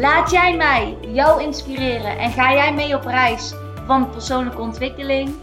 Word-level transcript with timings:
Laat 0.00 0.30
jij 0.30 0.56
mij 0.56 0.98
jou 1.00 1.42
inspireren 1.42 2.18
en 2.18 2.30
ga 2.30 2.52
jij 2.52 2.74
mee 2.74 2.96
op 2.96 3.04
reis 3.04 3.54
van 3.86 4.10
persoonlijke 4.10 4.60
ontwikkeling? 4.60 5.34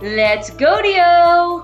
Let's 0.00 0.50
go 0.56 0.82
Dio! 0.82 1.62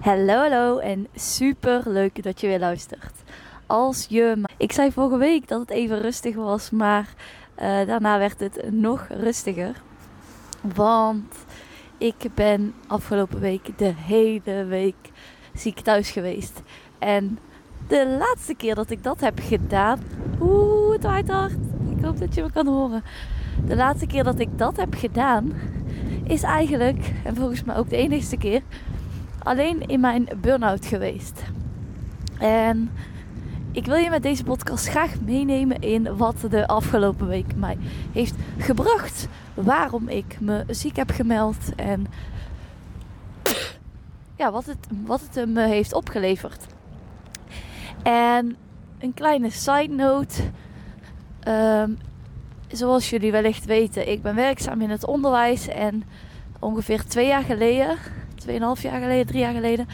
Hallo, 0.00 0.34
hallo 0.34 0.78
en 0.78 1.08
super 1.14 1.82
leuk 1.84 2.22
dat 2.22 2.40
je 2.40 2.46
weer 2.46 2.58
luistert. 2.58 3.22
Als 3.66 4.06
je. 4.08 4.42
Ik 4.56 4.72
zei 4.72 4.92
vorige 4.92 5.16
week 5.16 5.48
dat 5.48 5.60
het 5.60 5.70
even 5.70 6.00
rustig 6.00 6.34
was, 6.34 6.70
maar 6.70 7.08
uh, 7.58 7.86
daarna 7.86 8.18
werd 8.18 8.40
het 8.40 8.72
nog 8.72 9.06
rustiger. 9.08 9.82
Want 10.74 11.34
ik 11.98 12.26
ben 12.34 12.74
afgelopen 12.86 13.40
week 13.40 13.78
de 13.78 13.92
hele 13.96 14.64
week 14.64 15.10
ziek 15.54 15.80
thuis 15.80 16.10
geweest. 16.10 16.62
En 16.98 17.38
de 17.88 18.16
laatste 18.18 18.54
keer 18.54 18.74
dat 18.74 18.90
ik 18.90 19.02
dat 19.02 19.20
heb 19.20 19.40
gedaan. 19.42 20.00
Oeh, 20.40 20.92
het 20.92 21.02
waait 21.02 21.30
hard. 21.30 21.56
Ik 21.96 22.04
hoop 22.04 22.18
dat 22.18 22.34
je 22.34 22.42
me 22.42 22.52
kan 22.52 22.66
horen. 22.66 23.02
De 23.66 23.76
laatste 23.76 24.06
keer 24.06 24.24
dat 24.24 24.38
ik 24.38 24.58
dat 24.58 24.76
heb 24.76 24.94
gedaan, 24.94 25.52
is 26.24 26.42
eigenlijk, 26.42 27.12
en 27.24 27.36
volgens 27.36 27.64
mij 27.64 27.76
ook 27.76 27.90
de 27.90 27.96
enigste 27.96 28.36
keer, 28.36 28.62
alleen 29.38 29.86
in 29.86 30.00
mijn 30.00 30.28
burn-out 30.40 30.86
geweest. 30.86 31.42
En 32.38 32.90
ik 33.72 33.86
wil 33.86 33.96
je 33.96 34.10
met 34.10 34.22
deze 34.22 34.44
podcast 34.44 34.88
graag 34.88 35.20
meenemen 35.20 35.80
in 35.80 36.16
wat 36.16 36.36
de 36.50 36.66
afgelopen 36.66 37.26
week 37.26 37.56
mij 37.56 37.78
heeft 38.12 38.34
gebracht. 38.58 39.28
Waarom 39.54 40.08
ik 40.08 40.40
me 40.40 40.64
ziek 40.66 40.96
heb 40.96 41.10
gemeld 41.10 41.74
en 41.76 42.06
ja, 44.36 44.50
wat, 44.50 44.64
het, 44.64 44.86
wat 45.04 45.20
het 45.30 45.48
me 45.48 45.66
heeft 45.66 45.92
opgeleverd. 45.92 46.66
En 48.02 48.56
een 48.98 49.14
kleine 49.14 49.50
side 49.50 49.94
note. 49.94 50.42
Um, 51.48 51.98
zoals 52.68 53.10
jullie 53.10 53.32
wellicht 53.32 53.64
weten, 53.64 54.10
ik 54.10 54.22
ben 54.22 54.34
werkzaam 54.34 54.80
in 54.80 54.90
het 54.90 55.06
onderwijs. 55.06 55.68
En 55.68 56.04
ongeveer 56.58 57.04
twee 57.04 57.26
jaar 57.26 57.42
geleden, 57.42 57.96
tweeënhalf 58.34 58.82
jaar 58.82 59.00
geleden, 59.00 59.26
drie 59.26 59.40
jaar 59.40 59.54
geleden, 59.54 59.86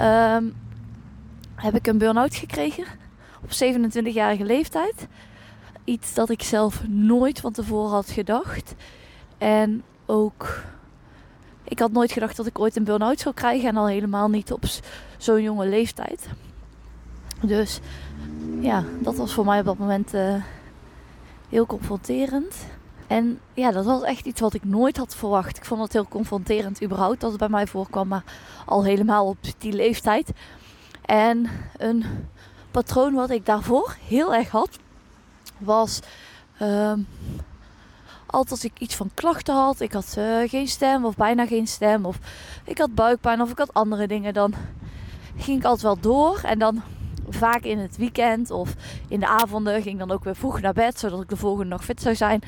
um, 0.00 0.54
heb 1.54 1.74
ik 1.74 1.86
een 1.86 1.98
burn-out 1.98 2.34
gekregen. 2.34 2.84
Op 3.42 3.50
27-jarige 3.50 4.44
leeftijd. 4.44 5.06
Iets 5.84 6.14
dat 6.14 6.30
ik 6.30 6.42
zelf 6.42 6.88
nooit 6.88 7.40
van 7.40 7.52
tevoren 7.52 7.90
had 7.90 8.10
gedacht. 8.10 8.74
En 9.38 9.82
ook, 10.06 10.62
ik 11.64 11.78
had 11.78 11.92
nooit 11.92 12.12
gedacht 12.12 12.36
dat 12.36 12.46
ik 12.46 12.58
ooit 12.58 12.76
een 12.76 12.84
burn-out 12.84 13.20
zou 13.20 13.34
krijgen. 13.34 13.68
En 13.68 13.76
al 13.76 13.88
helemaal 13.88 14.28
niet 14.28 14.52
op 14.52 14.64
zo'n 15.16 15.42
jonge 15.42 15.66
leeftijd. 15.66 16.28
Dus 17.42 17.80
ja, 18.60 18.84
dat 19.00 19.16
was 19.16 19.32
voor 19.32 19.44
mij 19.44 19.58
op 19.58 19.64
dat 19.64 19.78
moment 19.78 20.14
uh, 20.14 20.34
heel 21.48 21.66
confronterend. 21.66 22.54
En 23.06 23.40
ja, 23.54 23.70
dat 23.70 23.84
was 23.84 24.02
echt 24.02 24.26
iets 24.26 24.40
wat 24.40 24.54
ik 24.54 24.64
nooit 24.64 24.96
had 24.96 25.16
verwacht. 25.16 25.56
Ik 25.56 25.64
vond 25.64 25.82
het 25.82 25.92
heel 25.92 26.08
confronterend 26.08 26.82
überhaupt 26.82 27.20
dat 27.20 27.30
het 27.30 27.38
bij 27.38 27.48
mij 27.48 27.66
voorkwam, 27.66 28.08
maar 28.08 28.24
al 28.66 28.84
helemaal 28.84 29.26
op 29.26 29.36
die 29.58 29.72
leeftijd. 29.72 30.30
En 31.04 31.50
een 31.76 32.04
patroon 32.70 33.14
wat 33.14 33.30
ik 33.30 33.46
daarvoor 33.46 33.96
heel 34.06 34.34
erg 34.34 34.50
had, 34.50 34.78
was 35.58 36.00
uh, 36.62 36.92
altijd 38.26 38.50
als 38.50 38.64
ik 38.64 38.72
iets 38.78 38.94
van 38.94 39.10
klachten 39.14 39.54
had, 39.54 39.80
ik 39.80 39.92
had 39.92 40.14
uh, 40.18 40.48
geen 40.48 40.68
stem 40.68 41.04
of 41.04 41.16
bijna 41.16 41.46
geen 41.46 41.66
stem, 41.66 42.04
of 42.04 42.18
ik 42.64 42.78
had 42.78 42.94
buikpijn 42.94 43.42
of 43.42 43.50
ik 43.50 43.58
had 43.58 43.74
andere 43.74 44.06
dingen, 44.06 44.34
dan 44.34 44.54
ging 45.36 45.58
ik 45.58 45.64
altijd 45.64 45.82
wel 45.82 46.00
door. 46.00 46.40
En 46.42 46.58
dan 46.58 46.82
vaak 47.28 47.62
in 47.62 47.78
het 47.78 47.96
weekend 47.96 48.50
of 48.50 48.74
in 49.08 49.20
de 49.20 49.26
avonden 49.26 49.82
ging 49.82 49.98
dan 49.98 50.10
ook 50.10 50.24
weer 50.24 50.36
vroeg 50.36 50.60
naar 50.60 50.72
bed, 50.72 50.98
zodat 50.98 51.22
ik 51.22 51.28
de 51.28 51.36
volgende 51.36 51.70
nog 51.70 51.84
fit 51.84 52.02
zou 52.02 52.14
zijn. 52.14 52.42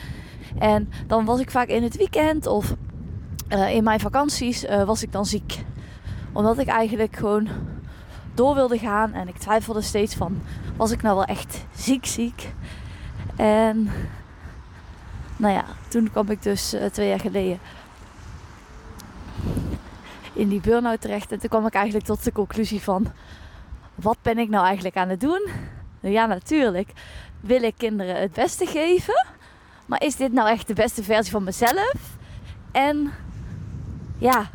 En 0.58 0.90
dan 1.06 1.24
was 1.24 1.40
ik 1.40 1.50
vaak 1.50 1.68
in 1.68 1.82
het 1.82 1.96
weekend 1.96 2.46
of 2.46 2.74
uh, 3.48 3.74
in 3.74 3.84
mijn 3.84 4.00
vakanties 4.00 4.64
uh, 4.64 4.84
was 4.84 5.02
ik 5.02 5.12
dan 5.12 5.26
ziek. 5.26 5.64
Omdat 6.32 6.58
ik 6.58 6.66
eigenlijk 6.66 7.16
gewoon 7.16 7.48
door 8.34 8.54
wilde 8.54 8.78
gaan 8.78 9.12
en 9.12 9.28
ik 9.28 9.36
twijfelde 9.36 9.80
steeds 9.80 10.14
van, 10.14 10.42
was 10.76 10.90
ik 10.90 11.02
nou 11.02 11.16
wel 11.16 11.24
echt 11.24 11.64
ziek 11.74 12.06
ziek? 12.06 12.52
En 13.36 13.90
nou 15.36 15.54
ja, 15.54 15.64
toen 15.88 16.10
kwam 16.10 16.30
ik 16.30 16.42
dus 16.42 16.74
uh, 16.74 16.84
twee 16.84 17.08
jaar 17.08 17.20
geleden 17.20 17.58
in 20.32 20.48
die 20.48 20.60
burn-out 20.60 21.00
terecht. 21.00 21.32
En 21.32 21.38
toen 21.38 21.48
kwam 21.48 21.66
ik 21.66 21.74
eigenlijk 21.74 22.06
tot 22.06 22.24
de 22.24 22.32
conclusie 22.32 22.82
van 22.82 23.06
wat 24.00 24.16
ben 24.22 24.38
ik 24.38 24.48
nou 24.48 24.64
eigenlijk 24.64 24.96
aan 24.96 25.08
het 25.08 25.20
doen? 25.20 25.48
Nou 26.00 26.14
ja, 26.14 26.26
natuurlijk 26.26 26.92
wil 27.40 27.62
ik 27.62 27.74
kinderen 27.76 28.20
het 28.20 28.32
beste 28.32 28.66
geven. 28.66 29.26
Maar 29.86 30.02
is 30.02 30.16
dit 30.16 30.32
nou 30.32 30.48
echt 30.48 30.66
de 30.66 30.74
beste 30.74 31.02
versie 31.02 31.32
van 31.32 31.44
mezelf? 31.44 32.16
En 32.72 33.12
ja, 34.18 34.50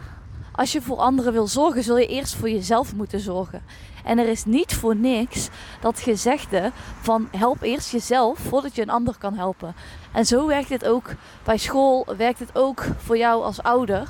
als 0.51 0.71
je 0.71 0.81
voor 0.81 0.97
anderen 0.97 1.33
wil 1.33 1.47
zorgen, 1.47 1.83
zul 1.83 1.97
je 1.97 2.07
eerst 2.07 2.35
voor 2.35 2.49
jezelf 2.49 2.95
moeten 2.95 3.19
zorgen. 3.19 3.61
En 4.03 4.19
er 4.19 4.27
is 4.27 4.45
niet 4.45 4.73
voor 4.73 4.95
niks 4.95 5.49
dat 5.81 5.99
gezegde 5.99 6.71
van 7.01 7.27
help 7.31 7.61
eerst 7.61 7.91
jezelf 7.91 8.39
voordat 8.39 8.75
je 8.75 8.81
een 8.81 8.89
ander 8.89 9.15
kan 9.17 9.33
helpen. 9.33 9.75
En 10.11 10.25
zo 10.25 10.47
werkt 10.47 10.69
dit 10.69 10.85
ook 10.85 11.09
bij 11.43 11.57
school, 11.57 12.05
werkt 12.17 12.39
het 12.39 12.49
ook 12.53 12.85
voor 12.97 13.17
jou 13.17 13.43
als 13.43 13.63
ouder. 13.63 14.09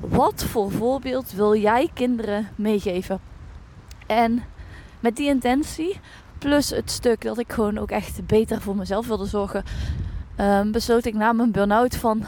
Wat 0.00 0.44
voor 0.44 0.70
voorbeeld 0.70 1.32
wil 1.32 1.54
jij 1.54 1.90
kinderen 1.94 2.48
meegeven? 2.56 3.29
En 4.10 4.42
met 5.00 5.16
die 5.16 5.28
intentie, 5.28 6.00
plus 6.38 6.70
het 6.70 6.90
stuk 6.90 7.22
dat 7.22 7.38
ik 7.38 7.52
gewoon 7.52 7.78
ook 7.78 7.90
echt 7.90 8.26
beter 8.26 8.60
voor 8.60 8.76
mezelf 8.76 9.06
wilde 9.06 9.26
zorgen, 9.26 9.64
um, 10.40 10.72
besloot 10.72 11.04
ik 11.04 11.14
na 11.14 11.32
mijn 11.32 11.50
burn-out 11.50 11.96
van 11.96 12.24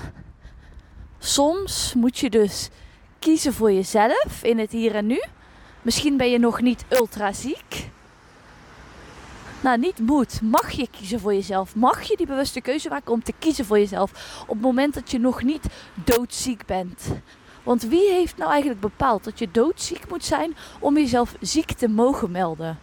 soms 1.19 1.95
moet 1.95 2.19
je 2.19 2.31
dus 2.31 2.69
kiezen 3.19 3.53
voor 3.53 3.73
jezelf 3.73 4.43
in 4.43 4.59
het 4.59 4.73
hier 4.73 4.95
en 4.95 5.07
nu. 5.07 5.23
Misschien 5.83 6.17
ben 6.17 6.31
je 6.31 6.39
nog 6.39 6.61
niet 6.61 6.85
ultra 6.89 7.33
ziek. 7.33 7.91
Nou, 9.61 9.79
niet 9.79 9.99
moet. 9.99 10.43
Mag 10.43 10.71
je 10.71 10.89
kiezen 10.91 11.21
voor 11.21 11.35
jezelf? 11.35 11.75
Mag 11.75 12.03
je 12.03 12.17
die 12.17 12.27
bewuste 12.27 12.61
keuze 12.61 12.89
maken 12.89 13.13
om 13.13 13.23
te 13.23 13.35
kiezen 13.39 13.65
voor 13.65 13.79
jezelf 13.79 14.43
op 14.43 14.55
het 14.55 14.61
moment 14.61 14.95
dat 14.95 15.11
je 15.11 15.19
nog 15.19 15.43
niet 15.43 15.67
doodziek 16.05 16.67
bent? 16.67 17.03
Want 17.63 17.83
wie 17.83 18.11
heeft 18.11 18.37
nou 18.37 18.51
eigenlijk 18.51 18.81
bepaald 18.81 19.25
dat 19.25 19.39
je 19.39 19.51
doodziek 19.51 20.09
moet 20.09 20.25
zijn 20.25 20.57
om 20.79 20.97
jezelf 20.97 21.35
ziek 21.41 21.73
te 21.73 21.89
mogen 21.89 22.31
melden? 22.31 22.79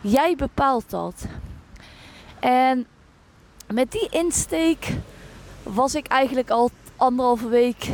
Jij 0.00 0.36
bepaalt 0.36 0.90
dat. 0.90 1.26
En 2.40 2.86
met 3.66 3.92
die 3.92 4.08
insteek 4.10 4.88
was 5.62 5.94
ik 5.94 6.06
eigenlijk 6.06 6.50
al 6.50 6.70
anderhalve 6.96 7.48
week. 7.48 7.88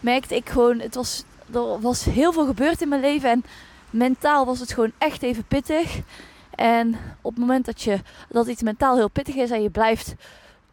Merkte 0.00 0.34
ik 0.34 0.48
gewoon, 0.48 0.78
het 0.78 0.94
was, 0.94 1.24
er 1.52 1.80
was 1.80 2.04
heel 2.04 2.32
veel 2.32 2.46
gebeurd 2.46 2.80
in 2.80 2.88
mijn 2.88 3.00
leven. 3.00 3.30
En 3.30 3.44
mentaal 3.90 4.46
was 4.46 4.60
het 4.60 4.72
gewoon 4.72 4.92
echt 4.98 5.22
even 5.22 5.44
pittig. 5.44 5.98
En 6.50 6.98
op 7.20 7.30
het 7.30 7.40
moment 7.40 7.64
dat, 7.64 7.82
je, 7.82 8.00
dat 8.28 8.46
iets 8.46 8.62
mentaal 8.62 8.96
heel 8.96 9.10
pittig 9.10 9.34
is 9.34 9.50
en 9.50 9.62
je 9.62 9.70
blijft 9.70 10.14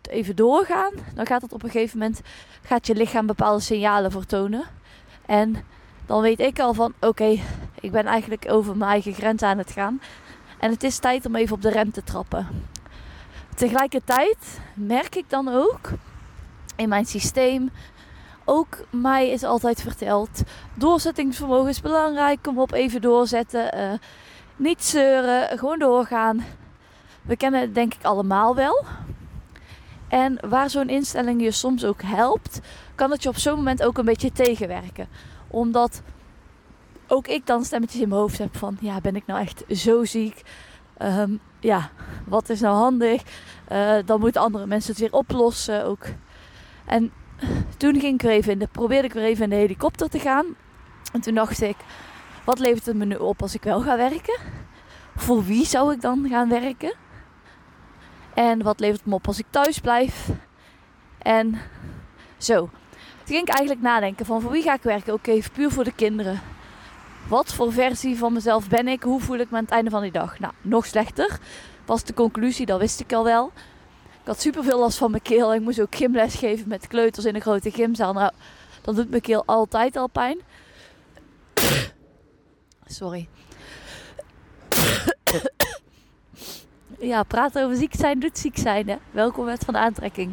even 0.02 0.36
doorgaan, 0.36 0.94
dan 1.16 1.26
gaat 1.26 1.42
het 1.42 1.54
op 1.54 1.64
een 1.64 1.70
gegeven 1.70 1.98
moment 1.98 2.22
gaat 2.62 2.88
je 2.88 2.96
lichaam 2.96 3.26
bepaalde 3.26 3.62
signalen 3.62 4.12
vertonen. 4.12 4.64
En 5.26 5.56
dan 6.06 6.22
weet 6.22 6.40
ik 6.40 6.60
al 6.60 6.74
van 6.74 6.94
oké, 7.00 7.40
ik 7.80 7.92
ben 7.92 8.06
eigenlijk 8.06 8.46
over 8.50 8.78
mijn 8.78 8.92
eigen 8.92 9.14
grens 9.14 9.42
aan 9.42 9.58
het 9.58 9.72
gaan. 9.72 10.02
En 10.60 10.72
het 10.72 10.84
is 10.84 10.98
tijd 10.98 11.26
om 11.26 11.36
even 11.36 11.56
op 11.56 11.62
de 11.62 11.70
rem 11.70 11.92
te 11.92 12.04
trappen. 12.04 12.48
Tegelijkertijd 13.56 14.60
merk 14.74 15.16
ik 15.16 15.30
dan 15.30 15.48
ook 15.48 15.90
in 16.76 16.90
mijn 16.90 17.06
systeem. 17.06 17.70
Ook 18.46 18.78
mij 18.90 19.30
is 19.30 19.44
altijd 19.44 19.82
verteld: 19.82 20.42
doorzettingsvermogen 20.74 21.70
is 21.70 21.82
belangrijk. 21.82 22.40
Kom 22.42 22.60
op, 22.60 22.72
even 22.72 23.02
doorzetten. 23.02 23.78
Uh, 23.78 23.94
niet 24.56 24.84
zeuren, 24.84 25.58
gewoon 25.58 25.80
doorgaan. 25.80 26.46
We 27.22 27.38
kennen 27.38 27.62
het 27.62 27.76
denk 27.76 27.94
ik 27.94 28.04
allemaal 28.04 28.56
wel. 28.56 28.86
En 30.08 30.38
waar 30.50 30.70
zo'n 30.70 30.90
instelling 30.90 31.42
je 31.42 31.52
soms 31.52 31.86
ook 31.86 32.02
helpt, 32.02 32.60
kan 32.96 33.12
het 33.12 33.24
je 33.24 33.30
op 33.30 33.38
zo'n 33.38 33.56
moment 33.56 33.84
ook 33.84 33.98
een 33.98 34.06
beetje 34.06 34.32
tegenwerken. 34.32 35.08
Omdat 35.48 36.02
ook 37.08 37.28
ik 37.28 37.46
dan 37.46 37.66
stemmetjes 37.66 38.02
in 38.02 38.10
mijn 38.10 38.22
hoofd 38.22 38.38
heb 38.38 38.58
van, 38.58 38.78
ja, 38.80 39.02
ben 39.02 39.16
ik 39.16 39.26
nou 39.26 39.40
echt 39.40 39.64
zo 39.70 40.06
ziek? 40.06 40.42
Ehm, 40.98 41.32
ja, 41.60 41.90
wat 42.26 42.50
is 42.50 42.60
nou 42.60 42.76
handig? 42.76 43.22
Uh, 43.72 43.96
dan 44.06 44.20
moeten 44.20 44.42
andere 44.42 44.66
mensen 44.66 44.92
het 44.92 45.00
weer 45.00 45.14
oplossen 45.14 45.86
ook. 45.86 46.06
En 46.86 47.12
toen 47.78 48.00
ging 48.00 48.14
ik 48.14 48.22
weer 48.22 48.32
even 48.32 48.52
in 48.52 48.60
de, 48.60 48.68
probeerde 48.68 49.08
ik 49.08 49.14
weer 49.14 49.24
even 49.24 49.44
in 49.44 49.50
de 49.50 49.56
helikopter 49.56 50.10
te 50.10 50.20
gaan. 50.20 50.46
En 51.14 51.22
toen 51.22 51.34
dacht 51.34 51.62
ik, 51.62 51.76
wat 52.44 52.60
levert 52.60 52.86
het 52.86 52.96
me 52.96 53.06
nu 53.06 53.16
op 53.16 53.42
als 53.42 53.56
ik 53.56 53.64
wel 53.64 53.82
ga 53.82 53.98
werken? 53.98 54.40
Voor 55.16 55.44
wie 55.44 55.66
zou 55.66 55.94
ik 55.94 56.02
dan 56.02 56.28
gaan 56.30 56.50
werken? 56.50 56.94
En 58.38 58.64
wat 58.64 58.80
levert 58.80 59.00
het 59.00 59.08
me 59.08 59.16
op 59.16 59.28
als 59.28 59.40
ik 59.40 59.46
thuis 59.50 59.80
blijf? 59.80 60.30
En 61.18 61.60
zo. 62.38 62.58
Toen 62.58 63.36
ging 63.36 63.42
ik 63.42 63.54
eigenlijk 63.54 63.82
nadenken 63.82 64.26
van 64.26 64.42
voor 64.42 64.52
wie 64.52 64.62
ga 64.62 64.74
ik 64.74 64.82
werken? 64.82 65.14
Oké, 65.14 65.40
puur 65.54 65.72
voor 65.72 65.84
de 65.84 65.94
kinderen. 65.94 66.42
Wat 67.28 67.54
voor 67.54 67.74
versie 67.74 68.18
van 68.18 68.34
mezelf 68.34 68.68
ben 68.68 68.88
ik? 68.88 69.04
Hoe 69.04 69.22
voel 69.22 69.38
ik 69.38 69.50
me 69.50 69.58
aan 69.58 69.64
het 69.64 69.72
einde 69.72 69.90
van 69.90 70.02
die 70.02 70.12
dag? 70.12 70.40
Nou, 70.40 70.54
nog 70.62 70.86
slechter. 70.86 71.40
Was 71.86 72.04
de 72.04 72.14
conclusie, 72.14 72.66
dat 72.66 72.80
wist 72.80 73.00
ik 73.00 73.14
al 73.14 73.24
wel. 73.24 73.52
Ik 74.22 74.28
had 74.28 74.42
super 74.42 74.64
veel 74.64 74.80
last 74.80 74.98
van 74.98 75.12
mijn 75.12 75.24
keel. 75.24 75.54
Ik 75.54 75.62
moest 75.62 75.82
ook 75.82 75.96
gymles 75.96 76.36
geven 76.36 76.68
met 76.68 76.88
kleuters 76.88 77.26
in 77.26 77.36
een 77.36 77.42
grote 77.42 77.72
gymzaal. 77.72 78.14
Nou, 78.14 78.32
dan 78.82 78.96
doet 78.96 79.10
mijn 79.10 79.22
keel 79.22 79.44
altijd 79.46 79.96
al 79.96 80.08
pijn. 80.08 80.40
Sorry. 82.86 83.30
Ja, 86.98 87.24
praten 87.24 87.64
over 87.64 87.78
ziek 87.78 87.96
zijn 87.96 88.20
doet 88.20 88.38
ziek 88.38 88.58
zijn. 88.58 88.90
Hè? 88.90 88.96
Welkom 89.12 89.46
met 89.46 89.64
van 89.66 89.74
de 89.74 89.80
aantrekking. 89.80 90.32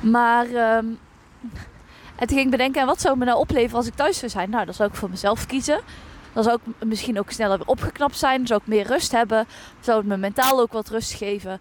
Maar 0.00 0.76
um, 0.76 0.98
en 2.16 2.26
toen 2.26 2.38
ging 2.38 2.50
bedenken, 2.50 2.86
wat 2.86 3.00
zou 3.00 3.18
me 3.18 3.24
nou 3.24 3.38
opleveren 3.38 3.76
als 3.76 3.86
ik 3.86 3.94
thuis 3.94 4.18
zou 4.18 4.30
zijn? 4.30 4.50
Nou, 4.50 4.64
dan 4.64 4.74
zou 4.74 4.88
ik 4.88 4.94
voor 4.94 5.10
mezelf 5.10 5.46
kiezen. 5.46 5.80
Dan 6.32 6.42
zou 6.42 6.58
ik 6.64 6.86
misschien 6.86 7.18
ook 7.18 7.30
sneller 7.30 7.60
opgeknapt 7.64 8.18
zijn. 8.18 8.36
Dan 8.36 8.46
zou 8.46 8.60
ik 8.60 8.66
meer 8.66 8.86
rust 8.86 9.12
hebben. 9.12 9.46
Zou 9.80 9.98
het 9.98 10.06
me 10.06 10.16
mentaal 10.16 10.60
ook 10.60 10.72
wat 10.72 10.88
rust 10.88 11.12
geven. 11.12 11.60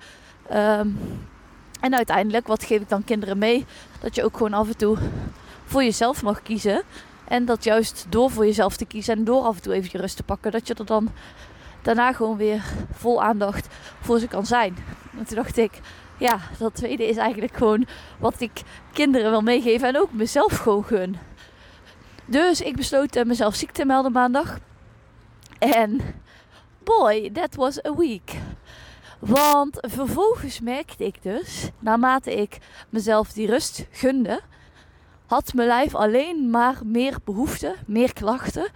Ehm, 0.49 0.87
en 1.79 1.95
uiteindelijk, 1.95 2.47
wat 2.47 2.63
geef 2.63 2.81
ik 2.81 2.89
dan 2.89 3.03
kinderen 3.03 3.37
mee? 3.37 3.65
Dat 3.99 4.15
je 4.15 4.23
ook 4.23 4.37
gewoon 4.37 4.53
af 4.53 4.67
en 4.67 4.77
toe 4.77 4.97
voor 5.65 5.83
jezelf 5.83 6.23
mag 6.23 6.41
kiezen. 6.41 6.81
En 7.27 7.45
dat 7.45 7.63
juist 7.63 8.05
door 8.09 8.31
voor 8.31 8.45
jezelf 8.45 8.77
te 8.77 8.85
kiezen 8.85 9.15
en 9.15 9.23
door 9.23 9.43
af 9.43 9.55
en 9.55 9.61
toe 9.61 9.73
even 9.73 9.89
je 9.91 9.97
rust 9.97 10.15
te 10.15 10.23
pakken, 10.23 10.51
dat 10.51 10.67
je 10.67 10.73
er 10.73 10.85
dan 10.85 11.11
daarna 11.83 12.13
gewoon 12.13 12.37
weer 12.37 12.63
vol 12.91 13.23
aandacht 13.23 13.67
voor 14.01 14.19
ze 14.19 14.27
kan 14.27 14.45
zijn. 14.45 14.77
En 15.17 15.25
toen 15.25 15.35
dacht 15.35 15.57
ik, 15.57 15.71
ja, 16.17 16.39
dat 16.57 16.75
tweede 16.75 17.07
is 17.07 17.17
eigenlijk 17.17 17.57
gewoon 17.57 17.87
wat 18.19 18.41
ik 18.41 18.61
kinderen 18.93 19.29
wil 19.29 19.41
meegeven 19.41 19.87
en 19.87 19.97
ook 19.97 20.11
mezelf 20.11 20.57
gewoon 20.57 20.83
gun. 20.83 21.17
Dus 22.25 22.61
ik 22.61 22.75
besloot 22.75 23.15
uh, 23.15 23.23
mezelf 23.23 23.55
ziek 23.55 23.71
te 23.71 23.85
melden 23.85 24.11
maandag. 24.11 24.59
En 25.59 26.01
boy, 26.83 27.29
that 27.33 27.55
was 27.55 27.85
a 27.85 27.95
week. 27.95 28.31
Want 29.19 29.77
vervolgens 29.79 30.59
merkte 30.59 31.05
ik 31.05 31.21
dus, 31.21 31.69
naarmate 31.79 32.35
ik 32.41 32.57
mezelf 32.89 33.31
die 33.31 33.47
rust 33.47 33.87
gunde, 33.91 34.41
had 35.25 35.53
mijn 35.53 35.67
lijf 35.67 35.95
alleen 35.95 36.49
maar 36.49 36.79
meer 36.85 37.17
behoefte, 37.23 37.75
meer 37.85 38.13
klachten 38.13 38.67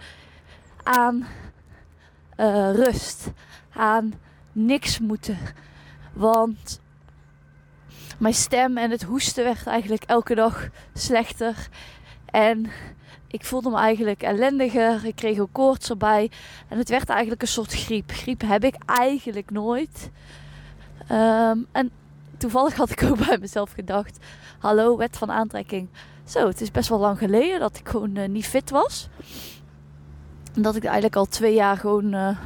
aan 0.82 1.26
uh, 2.40 2.74
rust, 2.74 3.30
aan 3.72 4.12
niks 4.52 4.98
moeten. 4.98 5.38
Want 6.12 6.80
mijn 8.18 8.34
stem 8.34 8.76
en 8.76 8.90
het 8.90 9.02
hoesten 9.02 9.44
werd 9.44 9.66
eigenlijk 9.66 10.02
elke 10.04 10.34
dag 10.34 10.68
slechter. 10.94 11.68
En 12.24 12.70
ik 13.26 13.44
voelde 13.44 13.70
me 13.70 13.76
eigenlijk 13.76 14.22
ellendiger. 14.22 15.04
Ik 15.04 15.16
kreeg 15.16 15.38
ook 15.38 15.52
koorts 15.52 15.90
erbij. 15.90 16.30
En 16.68 16.78
het 16.78 16.88
werd 16.88 17.08
eigenlijk 17.08 17.42
een 17.42 17.48
soort 17.48 17.72
griep. 17.72 18.10
Griep 18.10 18.40
heb 18.40 18.64
ik 18.64 18.74
eigenlijk 18.86 19.50
nooit. 19.50 20.10
Um, 21.10 21.66
en 21.72 21.90
toevallig 22.36 22.74
had 22.74 22.90
ik 22.90 23.02
ook 23.10 23.26
bij 23.26 23.38
mezelf 23.40 23.72
gedacht: 23.72 24.18
Hallo, 24.58 24.96
wet 24.96 25.16
van 25.16 25.30
aantrekking. 25.30 25.88
Zo, 26.24 26.46
het 26.46 26.60
is 26.60 26.70
best 26.70 26.88
wel 26.88 26.98
lang 26.98 27.18
geleden 27.18 27.60
dat 27.60 27.76
ik 27.76 27.88
gewoon 27.88 28.16
uh, 28.16 28.28
niet 28.28 28.46
fit 28.46 28.70
was. 28.70 29.08
Dat 30.54 30.76
ik 30.76 30.84
eigenlijk 30.84 31.16
al 31.16 31.26
twee 31.26 31.54
jaar 31.54 31.76
gewoon 31.76 32.14
uh, 32.14 32.38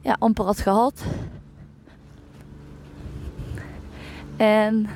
ja, 0.00 0.16
amper 0.18 0.44
had 0.44 0.60
gehad. 0.60 1.02
En 4.36 4.86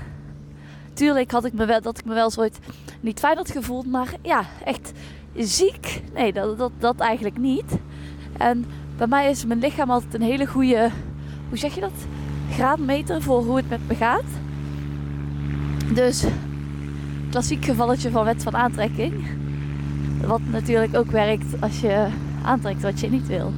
tuurlijk 0.92 1.30
had 1.30 1.44
ik 1.44 1.52
me 1.52 1.64
wel, 1.64 1.80
dat 1.80 1.98
ik 1.98 2.04
me 2.04 2.14
wel 2.14 2.30
zoiets 2.30 2.58
niet 3.00 3.18
fijn 3.18 3.36
had 3.36 3.50
gevoeld. 3.50 3.86
Maar 3.86 4.14
ja, 4.22 4.44
echt 4.64 4.92
ziek. 5.36 6.02
Nee, 6.14 6.32
dat, 6.32 6.58
dat, 6.58 6.72
dat 6.78 6.98
eigenlijk 6.98 7.38
niet. 7.38 7.78
En 8.38 8.64
bij 8.96 9.06
mij 9.06 9.30
is 9.30 9.44
mijn 9.44 9.58
lichaam 9.58 9.90
altijd 9.90 10.14
een 10.14 10.22
hele 10.22 10.46
goede, 10.46 10.90
hoe 11.48 11.58
zeg 11.58 11.74
je 11.74 11.80
dat? 11.80 12.06
Graadmeter 12.50 13.22
voor 13.22 13.44
hoe 13.44 13.56
het 13.56 13.68
met 13.68 13.88
me 13.88 13.94
gaat. 13.94 14.24
Dus, 15.94 16.24
klassiek 17.30 17.64
gevalletje 17.64 18.10
van 18.10 18.24
wet 18.24 18.42
van 18.42 18.56
aantrekking. 18.56 19.26
Wat 20.26 20.40
natuurlijk 20.40 20.96
ook 20.96 21.10
werkt 21.10 21.60
als 21.60 21.80
je 21.80 22.08
aantrekt 22.44 22.82
wat 22.82 23.00
je 23.00 23.10
niet 23.10 23.26
wil. 23.26 23.52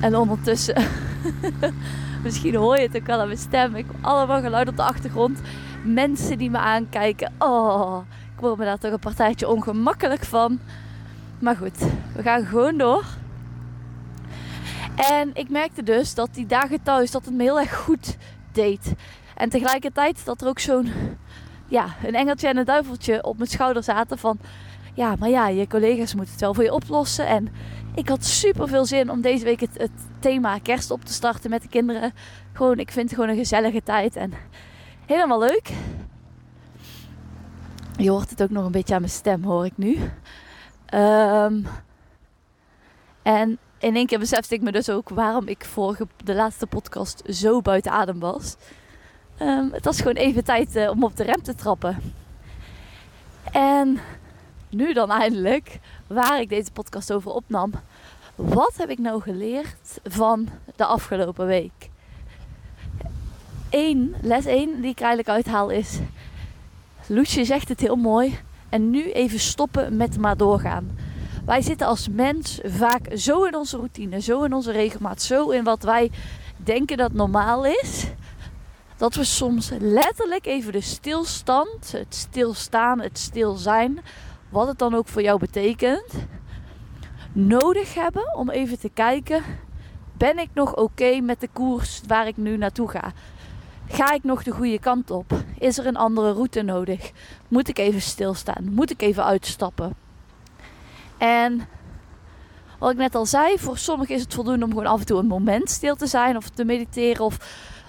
En 0.00 0.16
ondertussen 0.16 0.84
Misschien 2.22 2.54
hoor 2.54 2.76
je 2.76 2.82
het 2.82 2.96
ook 2.96 3.06
wel 3.06 3.20
aan 3.20 3.26
mijn 3.26 3.38
stem. 3.38 3.74
Ik 3.74 3.86
allemaal 4.00 4.40
geluid 4.40 4.68
op 4.68 4.76
de 4.76 4.82
achtergrond. 4.82 5.40
Mensen 5.84 6.38
die 6.38 6.50
me 6.50 6.58
aankijken. 6.58 7.32
Oh, 7.38 7.98
ik 8.34 8.40
word 8.40 8.58
me 8.58 8.64
daar 8.64 8.78
toch 8.78 8.92
een 8.92 8.98
partijtje 8.98 9.48
ongemakkelijk 9.48 10.24
van. 10.24 10.58
Maar 11.38 11.56
goed, 11.56 11.78
we 12.14 12.22
gaan 12.22 12.44
gewoon 12.44 12.78
door. 12.78 13.04
En 14.96 15.30
ik 15.34 15.48
merkte 15.48 15.82
dus 15.82 16.14
dat 16.14 16.28
die 16.32 16.46
dagen 16.46 16.82
thuis 16.82 17.10
dat 17.10 17.24
het 17.24 17.34
me 17.34 17.42
heel 17.42 17.60
erg 17.60 17.76
goed 17.76 18.16
deed. 18.52 18.94
En 19.34 19.48
tegelijkertijd 19.48 20.24
dat 20.24 20.40
er 20.40 20.48
ook 20.48 20.58
zo'n 20.58 20.92
ja, 21.66 21.86
een 22.04 22.14
engeltje 22.14 22.48
en 22.48 22.56
een 22.56 22.64
duiveltje 22.64 23.24
op 23.24 23.36
mijn 23.36 23.50
schouder 23.50 23.82
zaten 23.82 24.18
van 24.18 24.38
ja, 24.96 25.14
maar 25.18 25.28
ja, 25.28 25.48
je 25.48 25.66
collega's 25.66 26.14
moeten 26.14 26.32
het 26.32 26.42
wel 26.42 26.54
voor 26.54 26.64
je 26.64 26.72
oplossen. 26.72 27.26
En 27.26 27.48
ik 27.94 28.08
had 28.08 28.24
super 28.24 28.68
veel 28.68 28.84
zin 28.84 29.10
om 29.10 29.20
deze 29.20 29.44
week 29.44 29.60
het, 29.60 29.90
thema 30.18 30.58
kerst 30.58 30.90
op 30.90 31.04
te 31.04 31.12
starten 31.12 31.50
met 31.50 31.62
de 31.62 31.68
kinderen. 31.68 32.12
Gewoon, 32.52 32.78
ik 32.78 32.90
vind 32.90 33.10
het 33.10 33.14
gewoon 33.14 33.30
een 33.30 33.42
gezellige 33.42 33.82
tijd 33.82 34.16
en 34.16 34.32
helemaal 35.06 35.38
leuk. 35.38 35.70
Je 37.96 38.10
hoort 38.10 38.30
het 38.30 38.42
ook 38.42 38.50
nog 38.50 38.64
een 38.64 38.72
beetje 38.72 38.94
aan 38.94 39.00
mijn 39.00 39.12
stem, 39.12 39.42
hoor 39.42 39.64
ik 39.64 39.76
nu. 39.76 39.98
Um, 40.94 41.66
en 43.22 43.58
in 43.78 43.96
één 43.96 44.06
keer 44.06 44.18
besefte 44.18 44.54
ik 44.54 44.62
me 44.62 44.72
dus 44.72 44.90
ook 44.90 45.08
waarom 45.08 45.48
ik 45.48 45.64
vorige, 45.64 46.06
de 46.24 46.34
laatste 46.34 46.66
podcast 46.66 47.22
zo 47.28 47.60
buiten 47.60 47.92
adem 47.92 48.18
was. 48.18 48.56
Um, 49.42 49.72
het 49.72 49.84
was 49.84 49.98
gewoon 49.98 50.16
even 50.16 50.44
tijd 50.44 50.76
uh, 50.76 50.90
om 50.90 51.04
op 51.04 51.16
de 51.16 51.22
rem 51.22 51.42
te 51.42 51.54
trappen. 51.54 51.98
En 53.52 53.98
nu 54.68 54.92
dan 54.92 55.10
eindelijk, 55.10 55.78
waar 56.06 56.40
ik 56.40 56.48
deze 56.48 56.72
podcast 56.72 57.12
over 57.12 57.30
opnam. 57.30 57.72
Wat 58.34 58.72
heb 58.76 58.90
ik 58.90 58.98
nou 58.98 59.22
geleerd 59.22 60.00
van 60.04 60.48
de 60.76 60.84
afgelopen 60.84 61.46
week? 61.46 61.90
Eén, 63.70 64.14
les 64.22 64.44
1 64.44 64.80
die 64.80 64.90
ik 64.90 65.00
eigenlijk 65.00 65.28
uithaal 65.28 65.70
is... 65.70 65.98
Loesje 67.08 67.44
zegt 67.44 67.68
het 67.68 67.80
heel 67.80 67.96
mooi. 67.96 68.38
En 68.68 68.90
nu 68.90 69.12
even 69.12 69.38
stoppen 69.38 69.96
met 69.96 70.18
maar 70.18 70.36
doorgaan. 70.36 70.98
Wij 71.44 71.62
zitten 71.62 71.86
als 71.86 72.08
mens 72.08 72.60
vaak 72.64 73.08
zo 73.14 73.44
in 73.44 73.54
onze 73.54 73.76
routine, 73.76 74.20
zo 74.20 74.42
in 74.42 74.52
onze 74.52 74.72
regelmaat, 74.72 75.22
zo 75.22 75.50
in 75.50 75.64
wat 75.64 75.82
wij 75.82 76.10
denken 76.56 76.96
dat 76.96 77.12
normaal 77.12 77.64
is. 77.64 78.06
Dat 78.96 79.14
we 79.14 79.24
soms 79.24 79.70
letterlijk 79.78 80.46
even 80.46 80.72
de 80.72 80.80
stilstand, 80.80 81.92
het 81.92 82.14
stilstaan, 82.14 83.00
het 83.00 83.18
stil 83.18 83.54
zijn, 83.54 83.98
wat 84.56 84.66
het 84.66 84.78
dan 84.78 84.94
ook 84.94 85.08
voor 85.08 85.22
jou 85.22 85.38
betekent, 85.38 86.12
nodig 87.32 87.94
hebben 87.94 88.34
om 88.36 88.50
even 88.50 88.78
te 88.78 88.90
kijken: 88.94 89.42
ben 90.12 90.38
ik 90.38 90.48
nog 90.52 90.76
oké 90.76 91.20
met 91.20 91.40
de 91.40 91.48
koers 91.52 92.00
waar 92.06 92.26
ik 92.26 92.36
nu 92.36 92.56
naartoe 92.56 92.88
ga? 92.88 93.12
Ga 93.88 94.12
ik 94.12 94.24
nog 94.24 94.42
de 94.42 94.50
goede 94.50 94.78
kant 94.78 95.10
op? 95.10 95.32
Is 95.58 95.78
er 95.78 95.86
een 95.86 95.96
andere 95.96 96.32
route 96.32 96.62
nodig? 96.62 97.12
Moet 97.48 97.68
ik 97.68 97.78
even 97.78 98.00
stilstaan? 98.00 98.72
Moet 98.72 98.90
ik 98.90 99.02
even 99.02 99.24
uitstappen? 99.24 99.94
En 101.18 101.68
wat 102.78 102.90
ik 102.90 102.96
net 102.96 103.14
al 103.14 103.26
zei, 103.26 103.58
voor 103.58 103.78
sommigen 103.78 104.14
is 104.14 104.22
het 104.22 104.34
voldoende 104.34 104.64
om 104.64 104.70
gewoon 104.70 104.86
af 104.86 105.00
en 105.00 105.06
toe 105.06 105.18
een 105.18 105.26
moment 105.26 105.70
stil 105.70 105.96
te 105.96 106.06
zijn 106.06 106.36
of 106.36 106.48
te 106.48 106.64
mediteren 106.64 107.24
of 107.24 107.38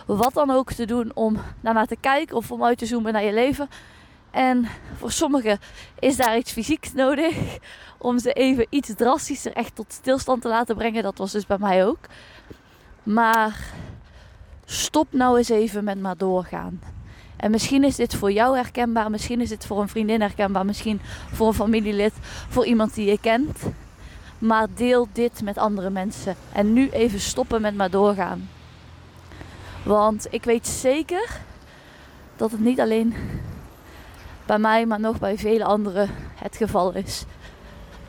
wat 0.06 0.34
dan 0.34 0.52
ook 0.52 0.72
te 0.72 0.86
doen 0.86 1.12
om 1.14 1.38
daarnaar 1.62 1.88
te 1.88 1.98
kijken 2.00 2.36
of 2.36 2.52
om 2.52 2.64
uit 2.64 2.78
te 2.78 2.86
zoomen 2.86 3.14
naar 3.14 3.24
je 3.24 3.34
leven. 3.34 3.70
En 4.32 4.68
voor 4.98 5.12
sommigen 5.12 5.60
is 6.00 6.18
daar 6.18 6.38
iets 6.38 6.52
fysieks 6.52 6.94
nodig 6.94 7.58
om 7.98 8.20
ze 8.20 8.34
even 8.34 8.68
iets 8.70 8.96
drastischer 8.96 9.54
echt 9.54 9.76
tot 9.76 9.94
stilstand 9.94 10.42
te 10.42 10.48
laten 10.48 10.76
brengen. 10.76 11.04
Dat 11.04 11.18
was 11.18 11.32
dus 11.32 11.46
bij 11.46 11.58
mij 11.60 11.86
ook. 11.86 12.00
Maar 13.04 13.60
stop 14.66 15.08
nou 15.12 15.38
eens 15.38 15.50
even 15.50 15.84
met 15.84 16.02
maar 16.02 16.18
doorgaan. 16.18 16.82
En 17.38 17.52
misschien 17.52 17.84
is 17.84 17.96
dit 17.96 18.16
voor 18.16 18.32
jou 18.32 18.56
herkenbaar, 18.56 19.12
misschien 19.12 19.42
is 19.42 19.50
dit 19.50 19.66
voor 19.66 19.82
een 19.82 19.88
vriendin 19.90 20.22
herkenbaar, 20.22 20.66
misschien 20.66 21.02
voor 21.32 21.48
een 21.48 21.54
familielid, 21.54 22.14
voor 22.50 22.66
iemand 22.66 22.94
die 22.94 23.10
je 23.10 23.20
kent. 23.20 23.60
Maar 24.40 24.68
deel 24.76 25.08
dit 25.12 25.42
met 25.44 25.58
andere 25.58 25.90
mensen. 25.90 26.36
En 26.52 26.74
nu 26.74 26.90
even 26.90 27.20
stoppen 27.20 27.62
met 27.62 27.76
maar 27.76 27.90
doorgaan. 27.90 28.50
Want 29.84 30.28
ik 30.30 30.44
weet 30.44 30.68
zeker 30.68 31.40
dat 32.36 32.52
het 32.52 32.60
niet 32.60 32.80
alleen 32.80 33.16
bij 34.48 34.60
mij, 34.60 34.86
maar 34.86 35.00
nog 35.00 35.20
bij 35.20 35.38
vele 35.38 35.64
anderen 35.64 36.10
het 36.36 36.58
geval 36.58 36.94
is. 36.94 37.26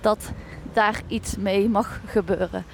Dat 0.01 0.31
daar 0.73 1.01
iets 1.07 1.37
mee 1.37 1.69
mag 1.69 2.01
gebeuren. 2.07 2.65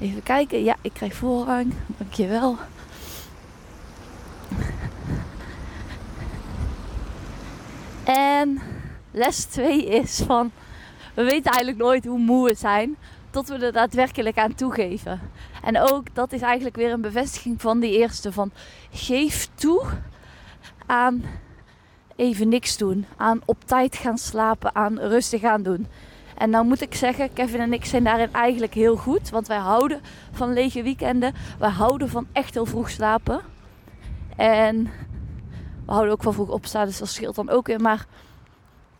Even 0.00 0.22
kijken. 0.22 0.64
Ja, 0.64 0.76
ik 0.80 0.92
krijg 0.92 1.14
voorrang. 1.14 1.74
Dankjewel. 1.86 2.56
En 8.04 8.60
les 9.10 9.44
2 9.44 9.86
is 9.86 10.22
van... 10.26 10.50
We 11.14 11.22
weten 11.22 11.52
eigenlijk 11.52 11.84
nooit 11.84 12.04
hoe 12.04 12.18
moe 12.18 12.48
we 12.48 12.54
zijn... 12.54 12.96
tot 13.30 13.48
we 13.48 13.54
er 13.54 13.72
daadwerkelijk 13.72 14.38
aan 14.38 14.54
toegeven. 14.54 15.20
En 15.62 15.80
ook 15.80 16.14
dat 16.14 16.32
is 16.32 16.40
eigenlijk 16.40 16.76
weer 16.76 16.92
een 16.92 17.00
bevestiging 17.00 17.60
van 17.60 17.80
die 17.80 17.98
eerste. 17.98 18.32
Van 18.32 18.50
geef 18.90 19.48
toe 19.54 19.84
aan 20.86 21.24
even 22.16 22.48
niks 22.48 22.76
doen. 22.76 23.06
Aan 23.16 23.40
op 23.44 23.64
tijd 23.64 23.96
gaan 23.96 24.18
slapen. 24.18 24.74
Aan 24.74 24.98
rustig 24.98 25.40
gaan 25.40 25.62
doen. 25.62 25.86
En 26.36 26.50
nou 26.50 26.64
moet 26.64 26.80
ik 26.80 26.94
zeggen, 26.94 27.32
Kevin 27.32 27.60
en 27.60 27.72
ik 27.72 27.84
zijn 27.84 28.04
daarin 28.04 28.32
eigenlijk 28.32 28.74
heel 28.74 28.96
goed. 28.96 29.30
Want 29.30 29.46
wij 29.46 29.58
houden 29.58 30.00
van 30.32 30.52
lege 30.52 30.82
weekenden. 30.82 31.34
Wij 31.58 31.70
houden 31.70 32.08
van 32.08 32.26
echt 32.32 32.54
heel 32.54 32.66
vroeg 32.66 32.90
slapen. 32.90 33.40
En 34.36 34.90
we 35.86 35.92
houden 35.92 36.12
ook 36.12 36.22
van 36.22 36.32
vroeg 36.32 36.48
opstaan, 36.48 36.86
dus 36.86 36.98
dat 36.98 37.08
scheelt 37.08 37.34
dan 37.34 37.50
ook 37.50 37.66
weer. 37.66 37.80
Maar 37.80 38.06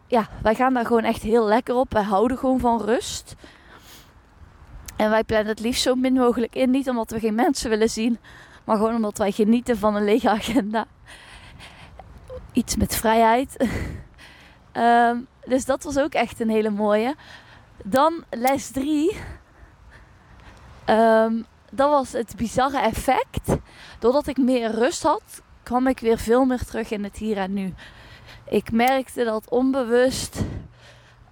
ja, 0.07 0.29
wij 0.43 0.55
gaan 0.55 0.75
daar 0.75 0.87
gewoon 0.87 1.05
echt 1.05 1.23
heel 1.23 1.47
lekker 1.47 1.75
op. 1.75 1.93
Wij 1.93 2.03
houden 2.03 2.39
gewoon 2.39 2.61
van 2.61 2.83
rust. 2.83 3.35
En 4.97 5.11
wij 5.11 5.25
plannen 5.25 5.49
het 5.49 5.61
liefst 5.61 5.83
zo 5.83 5.95
min 5.95 6.13
mogelijk 6.13 6.55
in. 6.55 6.71
Niet 6.71 6.89
omdat 6.89 7.11
we 7.11 7.21
geen 7.21 7.35
mensen 7.35 7.71
willen 7.71 7.91
zien, 7.91 8.19
maar 8.65 8.77
gewoon 8.77 8.95
omdat 8.95 9.19
wij 9.19 9.31
genieten 9.33 9.79
van 9.79 9.95
een 9.95 10.05
lege 10.05 10.31
agenda. 10.39 10.87
Iets 12.53 12.77
met 12.77 12.97
vrijheid. 12.97 13.69
um, 14.73 15.27
dus 15.53 15.65
dat 15.65 15.83
was 15.83 15.99
ook 15.99 16.13
echt 16.13 16.41
een 16.41 16.51
hele 16.51 16.71
mooie. 16.71 17.15
Dan 17.85 18.25
les 18.31 18.71
3. 18.71 19.17
Um, 20.87 21.47
dat 21.71 21.91
was 21.91 22.13
het 22.13 22.37
bizarre 22.37 22.79
effect. 22.79 23.57
Doordat 23.99 24.27
ik 24.27 24.37
meer 24.37 24.71
rust 24.71 25.03
had, 25.03 25.43
kwam 25.63 25.87
ik 25.87 26.01
weer 26.01 26.19
veel 26.19 26.45
meer 26.45 26.65
terug 26.65 26.91
in 26.91 27.05
het 27.05 27.17
hier 27.17 27.37
en 27.37 27.53
nu. 27.53 27.75
Ik 28.49 28.73
merkte 28.73 29.25
dat 29.25 29.49
onbewust. 29.49 30.43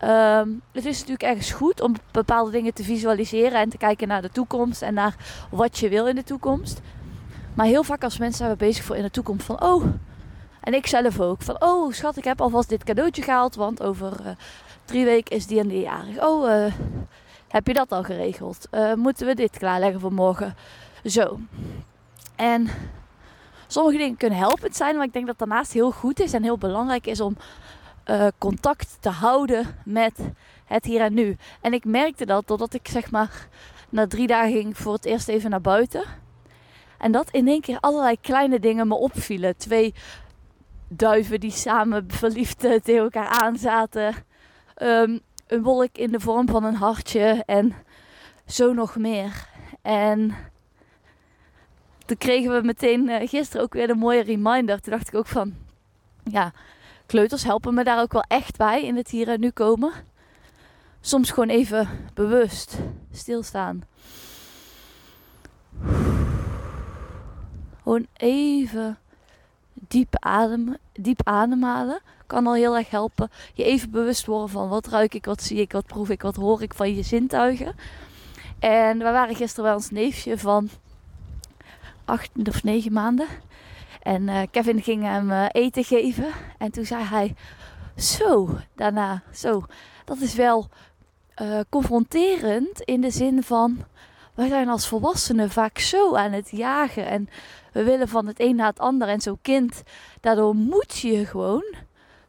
Um, 0.04 0.62
het 0.72 0.84
is 0.84 0.98
natuurlijk 0.98 1.22
ergens 1.22 1.52
goed 1.52 1.80
om 1.80 1.94
bepaalde 2.10 2.50
dingen 2.50 2.74
te 2.74 2.82
visualiseren 2.82 3.60
en 3.60 3.68
te 3.68 3.76
kijken 3.76 4.08
naar 4.08 4.22
de 4.22 4.30
toekomst 4.30 4.82
en 4.82 4.94
naar 4.94 5.16
wat 5.50 5.78
je 5.78 5.88
wil 5.88 6.06
in 6.06 6.14
de 6.14 6.24
toekomst. 6.24 6.80
Maar 7.54 7.66
heel 7.66 7.84
vaak 7.84 8.04
als 8.04 8.18
mensen 8.18 8.38
zijn 8.38 8.50
we 8.50 8.56
bezig 8.56 8.84
voor 8.84 8.96
in 8.96 9.02
de 9.02 9.10
toekomst 9.10 9.46
van 9.46 9.62
oh, 9.62 9.84
en 10.60 10.74
ik 10.74 10.86
zelf 10.86 11.20
ook. 11.20 11.42
Van, 11.42 11.62
oh 11.62 11.92
schat, 11.92 12.16
ik 12.16 12.24
heb 12.24 12.40
alvast 12.40 12.68
dit 12.68 12.84
cadeautje 12.84 13.22
gehaald. 13.22 13.54
Want 13.54 13.82
over 13.82 14.12
uh, 14.20 14.30
drie 14.84 15.04
weken 15.04 15.36
is 15.36 15.46
die 15.46 15.60
en 15.60 15.68
die 15.68 15.80
jarig. 15.80 16.22
Oh, 16.22 16.48
uh, 16.48 16.72
heb 17.48 17.66
je 17.66 17.72
dat 17.72 17.92
al 17.92 18.02
geregeld? 18.02 18.68
Uh, 18.70 18.94
moeten 18.94 19.26
we 19.26 19.34
dit 19.34 19.58
klaarleggen 19.58 20.00
voor 20.00 20.12
morgen? 20.12 20.56
Zo. 21.04 21.38
En 22.36 22.68
sommige 23.66 23.96
dingen 23.96 24.16
kunnen 24.16 24.38
helpend 24.38 24.76
zijn. 24.76 24.96
Maar 24.96 25.06
ik 25.06 25.12
denk 25.12 25.26
dat 25.26 25.38
daarnaast 25.38 25.72
heel 25.72 25.90
goed 25.90 26.20
is 26.20 26.32
en 26.32 26.42
heel 26.42 26.58
belangrijk 26.58 27.06
is 27.06 27.20
om 27.20 27.36
contact 28.38 28.96
te 29.00 29.08
houden 29.08 29.66
met 29.84 30.12
het 30.64 30.84
hier 30.84 31.00
en 31.00 31.14
nu. 31.14 31.36
En 31.60 31.72
ik 31.72 31.84
merkte 31.84 32.26
dat 32.26 32.46
doordat 32.46 32.74
ik 32.74 32.88
zeg 32.88 33.10
maar 33.10 33.48
na 33.88 34.06
drie 34.06 34.26
dagen 34.26 34.52
ging 34.52 34.76
voor 34.76 34.92
het 34.92 35.04
eerst 35.04 35.28
even 35.28 35.50
naar 35.50 35.60
buiten. 35.60 36.02
En 36.98 37.12
dat 37.12 37.30
in 37.30 37.48
één 37.48 37.60
keer 37.60 37.78
allerlei 37.80 38.16
kleine 38.20 38.60
dingen 38.60 38.88
me 38.88 38.94
opvielen. 38.94 39.56
Twee 39.56 39.94
duiven 40.92 41.40
die 41.40 41.50
samen 41.50 42.04
verliefd 42.08 42.58
tegen 42.58 42.96
elkaar 42.96 43.28
aanzaten. 43.28 44.14
Um, 44.82 45.20
een 45.46 45.62
wolk 45.62 45.96
in 45.96 46.12
de 46.12 46.20
vorm 46.20 46.48
van 46.48 46.64
een 46.64 46.74
hartje 46.74 47.42
en 47.46 47.74
zo 48.46 48.72
nog 48.72 48.96
meer. 48.96 49.48
En 49.82 50.34
toen 52.06 52.16
kregen 52.16 52.52
we 52.52 52.66
meteen 52.66 53.08
uh, 53.08 53.28
gisteren 53.28 53.62
ook 53.62 53.72
weer 53.72 53.90
een 53.90 53.98
mooie 53.98 54.22
reminder. 54.22 54.80
Toen 54.80 54.92
dacht 54.92 55.08
ik 55.08 55.14
ook 55.14 55.26
van, 55.26 55.54
ja, 56.24 56.52
kleuters 57.06 57.44
helpen 57.44 57.74
me 57.74 57.84
daar 57.84 58.00
ook 58.00 58.12
wel 58.12 58.24
echt 58.28 58.56
bij 58.56 58.84
in 58.84 58.96
het 58.96 59.10
hier 59.10 59.28
en 59.28 59.40
nu 59.40 59.50
komen. 59.50 59.92
Soms 61.00 61.30
gewoon 61.30 61.48
even 61.48 61.88
bewust 62.14 62.78
stilstaan. 63.12 63.82
Gewoon 67.82 68.06
even 68.12 68.98
diep, 69.88 70.16
adem, 70.18 70.76
diep 70.92 71.20
ademhalen 71.24 72.00
kan 72.26 72.46
al 72.46 72.54
heel 72.54 72.76
erg 72.76 72.90
helpen. 72.90 73.30
Je 73.54 73.64
even 73.64 73.90
bewust 73.90 74.26
worden 74.26 74.48
van 74.48 74.68
wat 74.68 74.86
ruik 74.86 75.14
ik, 75.14 75.24
wat 75.24 75.42
zie 75.42 75.60
ik, 75.60 75.72
wat 75.72 75.86
proef 75.86 76.10
ik, 76.10 76.22
wat 76.22 76.36
hoor 76.36 76.62
ik 76.62 76.74
van 76.74 76.94
je 76.94 77.02
zintuigen. 77.02 77.74
En 78.58 78.98
we 78.98 79.04
waren 79.04 79.36
gisteren 79.36 79.64
bij 79.64 79.74
ons 79.74 79.90
neefje 79.90 80.38
van 80.38 80.68
acht 82.04 82.30
of 82.48 82.62
negen 82.62 82.92
maanden. 82.92 83.26
En 84.02 84.22
uh, 84.22 84.42
Kevin 84.50 84.82
ging 84.82 85.02
hem 85.02 85.30
uh, 85.30 85.46
eten 85.50 85.84
geven. 85.84 86.32
En 86.58 86.70
toen 86.70 86.84
zei 86.84 87.04
hij: 87.04 87.34
Zo, 87.96 88.58
daarna, 88.74 89.22
zo. 89.32 89.64
Dat 90.04 90.18
is 90.18 90.34
wel 90.34 90.68
uh, 91.42 91.60
confronterend 91.68 92.80
in 92.80 93.00
de 93.00 93.10
zin 93.10 93.42
van. 93.42 93.78
Wij 94.40 94.48
zijn 94.48 94.68
als 94.68 94.88
volwassenen 94.88 95.50
vaak 95.50 95.78
zo 95.78 96.14
aan 96.14 96.32
het 96.32 96.50
jagen 96.50 97.06
en 97.06 97.28
we 97.72 97.84
willen 97.84 98.08
van 98.08 98.26
het 98.26 98.40
een 98.40 98.56
naar 98.56 98.66
het 98.66 98.78
ander. 98.78 99.08
En 99.08 99.20
zo'n 99.20 99.38
kind, 99.42 99.82
daardoor 100.20 100.54
moet 100.54 100.98
je 100.98 101.12
je 101.12 101.26
gewoon 101.26 101.74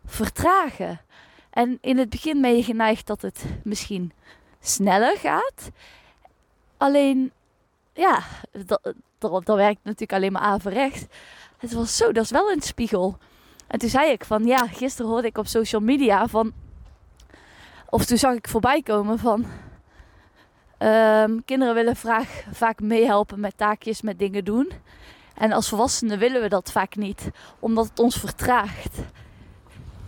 vertragen. 0.06 1.02
En 1.50 1.78
in 1.82 1.98
het 1.98 2.10
begin 2.10 2.42
ben 2.42 2.56
je 2.56 2.64
geneigd 2.64 3.08
dat 3.08 3.22
het 3.22 3.46
misschien 3.64 4.12
sneller 4.60 5.18
gaat. 5.18 5.70
Alleen, 6.78 7.32
ja, 7.94 8.24
dat, 8.52 8.94
dat, 9.18 9.46
dat 9.46 9.56
werkt 9.56 9.84
natuurlijk 9.84 10.14
alleen 10.14 10.32
maar 10.32 10.42
averechts. 10.42 11.06
Het 11.58 11.74
was 11.74 11.98
zo, 11.98 12.12
dat 12.12 12.24
is 12.24 12.32
wel 12.32 12.52
een 12.52 12.62
spiegel. 12.62 13.18
En 13.68 13.80
toen 13.80 13.90
zei 13.90 14.12
ik 14.12 14.26
van, 14.26 14.46
ja, 14.46 14.68
gisteren 14.68 15.12
hoorde 15.12 15.28
ik 15.28 15.38
op 15.38 15.48
social 15.48 15.82
media 15.82 16.28
van... 16.28 16.54
Of 17.90 18.06
toen 18.06 18.18
zag 18.18 18.34
ik 18.34 18.48
voorbij 18.48 18.82
komen 18.82 19.20
van... 19.20 19.46
Um, 20.84 21.46
kinderen 21.46 21.74
willen 21.74 21.96
vaak, 22.52 22.80
meehelpen 22.80 23.40
met 23.40 23.58
taakjes, 23.58 24.02
met 24.02 24.20
dingen 24.20 24.46
doen. 24.46 24.72
En 25.34 25.52
als 25.52 25.70
volwassenen 25.70 26.20
willen 26.20 26.42
we 26.42 26.50
dat 26.50 26.72
vaak 26.72 26.96
niet, 26.96 27.30
omdat 27.60 27.88
het 27.90 28.00
ons 28.00 28.16
vertraagt. 28.16 28.98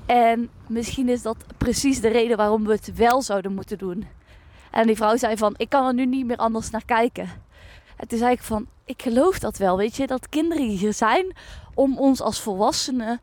En 0.06 0.50
misschien 0.68 1.10
is 1.10 1.22
dat 1.22 1.38
precies 1.58 2.02
de 2.02 2.08
reden 2.08 2.38
waarom 2.38 2.66
we 2.66 2.72
het 2.72 2.96
wel 2.96 3.22
zouden 3.22 3.54
moeten 3.54 3.78
doen. 3.78 4.08
En 4.72 4.88
die 4.88 4.96
vrouw 4.96 5.18
zei 5.18 5.38
van, 5.38 5.54
ik 5.58 5.70
kan 5.70 5.88
er 5.88 5.94
nu 5.94 6.06
niet 6.06 6.26
meer 6.26 6.38
anders 6.38 6.70
naar 6.70 6.86
kijken. 6.86 7.30
En 7.98 8.08
toen 8.08 8.18
zei 8.18 8.32
ik 8.32 8.44
van, 8.44 8.68
ik 8.86 9.02
geloof 9.02 9.40
dat 9.40 9.58
wel, 9.58 9.78
weet 9.78 9.96
je, 9.96 10.08
dat 10.08 10.30
kinderen 10.30 10.68
hier 10.68 10.94
zijn 10.94 11.36
om 11.74 11.98
ons 11.98 12.22
als 12.22 12.42
volwassenen 12.42 13.22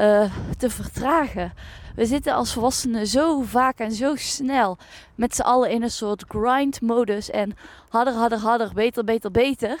uh, 0.00 0.32
te 0.58 0.70
vertragen. 0.70 1.52
We 1.96 2.06
zitten 2.06 2.34
als 2.34 2.52
volwassenen 2.52 3.06
zo 3.06 3.42
vaak 3.42 3.78
en 3.78 3.92
zo 3.92 4.16
snel 4.16 4.78
met 5.14 5.34
z'n 5.34 5.42
allen 5.42 5.70
in 5.70 5.82
een 5.82 5.90
soort 5.90 6.24
grind-modus 6.28 7.30
en 7.30 7.56
harder, 7.88 8.14
harder, 8.14 8.38
harder, 8.38 8.70
beter, 8.74 9.04
beter, 9.04 9.30
beter. 9.30 9.78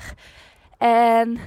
En 0.78 1.38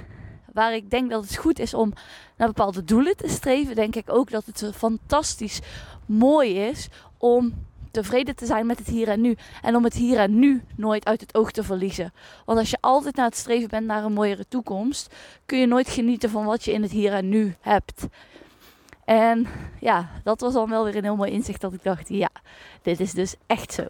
waar 0.53 0.75
ik 0.75 0.89
denk 0.89 1.09
dat 1.09 1.23
het 1.23 1.35
goed 1.35 1.59
is 1.59 1.73
om 1.73 1.93
naar 2.37 2.47
bepaalde 2.47 2.83
doelen 2.83 3.17
te 3.17 3.27
streven, 3.27 3.75
denk 3.75 3.95
ik 3.95 4.13
ook 4.13 4.31
dat 4.31 4.45
het 4.45 4.71
fantastisch 4.75 5.59
mooi 6.05 6.59
is 6.59 6.87
om 7.17 7.53
tevreden 7.91 8.35
te 8.35 8.45
zijn 8.45 8.65
met 8.65 8.79
het 8.79 8.87
hier 8.87 9.07
en 9.07 9.21
nu. 9.21 9.37
En 9.61 9.75
om 9.75 9.83
het 9.83 9.93
hier 9.93 10.17
en 10.17 10.39
nu 10.39 10.63
nooit 10.75 11.05
uit 11.05 11.21
het 11.21 11.35
oog 11.35 11.51
te 11.51 11.63
verliezen. 11.63 12.13
Want 12.45 12.59
als 12.59 12.69
je 12.69 12.77
altijd 12.81 13.15
naar 13.15 13.25
het 13.25 13.37
streven 13.37 13.69
bent 13.69 13.85
naar 13.85 14.03
een 14.03 14.13
mooiere 14.13 14.45
toekomst, 14.47 15.15
kun 15.45 15.59
je 15.59 15.67
nooit 15.67 15.89
genieten 15.89 16.29
van 16.29 16.45
wat 16.45 16.63
je 16.63 16.71
in 16.71 16.81
het 16.81 16.91
hier 16.91 17.13
en 17.13 17.29
nu 17.29 17.55
hebt. 17.59 18.07
En 19.09 19.47
ja, 19.79 20.09
dat 20.23 20.41
was 20.41 20.53
dan 20.53 20.69
wel 20.69 20.83
weer 20.83 20.95
een 20.95 21.03
heel 21.03 21.15
mooi 21.15 21.31
inzicht 21.31 21.61
dat 21.61 21.73
ik 21.73 21.83
dacht, 21.83 22.09
ja, 22.09 22.29
dit 22.81 22.99
is 22.99 23.11
dus 23.11 23.35
echt 23.45 23.73
zo. 23.73 23.85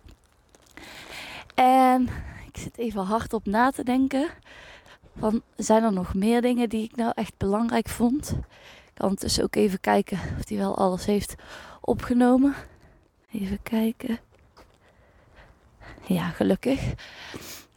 En 1.55 2.09
ik 2.47 2.57
zit 2.57 2.77
even 2.77 3.03
hard 3.03 3.33
op 3.33 3.45
na 3.45 3.71
te 3.71 3.83
denken. 3.83 4.29
Van, 5.17 5.41
zijn 5.55 5.83
er 5.83 5.93
nog 5.93 6.13
meer 6.13 6.41
dingen 6.41 6.69
die 6.69 6.83
ik 6.83 6.95
nou 6.95 7.11
echt 7.15 7.33
belangrijk 7.37 7.89
vond? 7.89 8.29
Ik 8.85 8.93
kan 8.93 9.13
dus 9.19 9.41
ook 9.41 9.55
even 9.55 9.79
kijken 9.79 10.19
of 10.37 10.49
hij 10.49 10.57
wel 10.57 10.77
alles 10.77 11.05
heeft 11.05 11.35
opgenomen. 11.81 12.55
Even 13.31 13.61
kijken. 13.63 14.19
Ja, 16.05 16.29
gelukkig. 16.29 16.93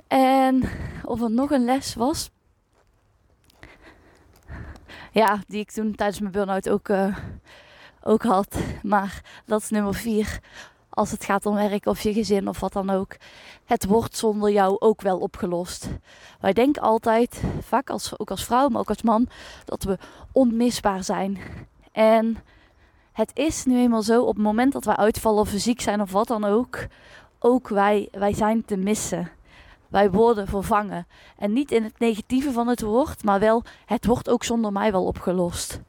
En 0.07 0.63
of 1.05 1.23
er 1.23 1.31
nog 1.31 1.51
een 1.51 1.65
les 1.65 1.95
was. 1.95 2.31
Ja, 5.13 5.39
die 5.47 5.61
ik 5.61 5.71
toen 5.71 5.95
tijdens 5.95 6.21
mijn 6.21 6.33
burn-out 6.33 6.69
ook, 6.69 6.89
uh, 6.89 7.17
ook 8.03 8.23
had. 8.23 8.57
Maar 8.83 9.43
dat 9.47 9.63
is 9.63 9.71
nummer 9.71 9.95
vier. 9.95 10.41
Als 10.89 11.11
het 11.11 11.25
gaat 11.25 11.47
om 11.47 11.55
werk 11.55 11.87
of 11.87 12.01
je 12.01 12.13
gezin 12.13 12.49
of 12.49 12.61
wat 12.61 12.73
dan 12.73 12.91
ook. 12.91 13.17
Het 13.65 13.85
wordt 13.85 14.17
zonder 14.17 14.51
jou 14.51 14.77
ook 14.79 15.01
wel 15.01 15.19
opgelost. 15.19 15.89
Wij 16.41 16.53
denken 16.53 16.83
altijd, 16.83 17.43
vaak 17.61 17.91
als, 17.91 18.19
ook 18.19 18.31
als 18.31 18.45
vrouw, 18.45 18.69
maar 18.69 18.81
ook 18.81 18.89
als 18.89 19.03
man, 19.03 19.29
dat 19.65 19.83
we 19.83 19.99
onmisbaar 20.33 21.05
zijn. 21.05 21.39
En 21.93 22.37
het 23.13 23.31
is 23.35 23.65
nu 23.65 23.79
eenmaal 23.79 24.03
zo, 24.03 24.23
op 24.23 24.35
het 24.35 24.45
moment 24.45 24.73
dat 24.73 24.85
wij 24.85 24.97
uitvallen 24.97 25.41
of 25.41 25.53
ziek 25.55 25.81
zijn 25.81 26.01
of 26.01 26.13
wat 26.13 26.29
dan 26.29 26.45
ook, 26.45 26.87
ook 27.39 27.69
wij, 27.69 28.09
wij 28.13 28.35
zijn 28.35 28.65
te 28.65 28.77
missen. 28.77 29.31
Wij 29.93 30.11
worden 30.11 30.47
vervangen. 30.47 31.07
En 31.37 31.53
niet 31.53 31.71
in 31.71 31.83
het 31.83 31.99
negatieve 31.99 32.53
van 32.53 32.69
het 32.69 32.81
woord, 32.81 33.25
maar 33.25 33.41
wel, 33.41 33.63
het 33.87 34.07
wordt 34.07 34.31
ook 34.31 34.45
zonder 34.45 34.73
mij 34.73 34.93
wel 34.93 35.05
opgelost. 35.05 35.81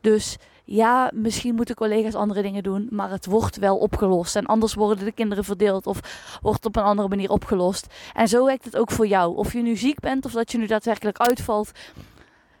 Dus 0.00 0.36
ja, 0.64 1.10
misschien 1.14 1.54
moeten 1.54 1.74
collega's 1.74 2.14
andere 2.14 2.42
dingen 2.42 2.62
doen, 2.62 2.86
maar 2.90 3.10
het 3.10 3.26
wordt 3.26 3.56
wel 3.56 3.76
opgelost. 3.76 4.36
En 4.36 4.46
anders 4.46 4.74
worden 4.74 5.04
de 5.04 5.12
kinderen 5.12 5.44
verdeeld 5.44 5.86
of 5.86 6.00
wordt 6.42 6.64
op 6.66 6.76
een 6.76 6.82
andere 6.82 7.08
manier 7.08 7.30
opgelost. 7.30 7.86
En 8.14 8.28
zo 8.28 8.44
werkt 8.44 8.64
het 8.64 8.76
ook 8.76 8.90
voor 8.90 9.06
jou. 9.06 9.36
Of 9.36 9.52
je 9.52 9.62
nu 9.62 9.76
ziek 9.76 10.00
bent 10.00 10.24
of 10.24 10.32
dat 10.32 10.52
je 10.52 10.58
nu 10.58 10.66
daadwerkelijk 10.66 11.18
uitvalt. 11.18 11.70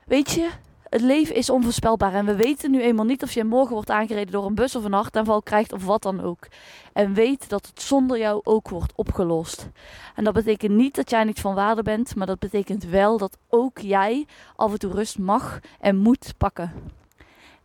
Weet 0.06 0.30
je, 0.30 0.48
het 0.94 1.02
leven 1.02 1.34
is 1.34 1.50
onvoorspelbaar 1.50 2.14
en 2.14 2.26
we 2.26 2.36
weten 2.36 2.70
nu 2.70 2.82
eenmaal 2.82 3.04
niet 3.04 3.22
of 3.22 3.32
je 3.32 3.44
morgen 3.44 3.74
wordt 3.74 3.90
aangereden 3.90 4.32
door 4.32 4.46
een 4.46 4.54
bus 4.54 4.76
of 4.76 4.84
een 4.84 4.92
hartaanval 4.92 5.42
krijgt 5.42 5.72
of 5.72 5.84
wat 5.84 6.02
dan 6.02 6.20
ook. 6.20 6.46
En 6.92 7.14
weet 7.14 7.48
dat 7.48 7.66
het 7.66 7.82
zonder 7.82 8.18
jou 8.18 8.40
ook 8.44 8.68
wordt 8.68 8.92
opgelost. 8.94 9.68
En 10.14 10.24
dat 10.24 10.34
betekent 10.34 10.72
niet 10.72 10.94
dat 10.94 11.10
jij 11.10 11.24
niet 11.24 11.40
van 11.40 11.54
waarde 11.54 11.82
bent, 11.82 12.16
maar 12.16 12.26
dat 12.26 12.38
betekent 12.38 12.84
wel 12.84 13.18
dat 13.18 13.38
ook 13.48 13.78
jij 13.78 14.26
af 14.56 14.72
en 14.72 14.78
toe 14.78 14.92
rust 14.92 15.18
mag 15.18 15.60
en 15.80 15.96
moet 15.96 16.34
pakken. 16.38 16.72